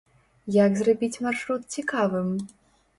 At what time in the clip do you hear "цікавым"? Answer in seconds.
1.79-2.37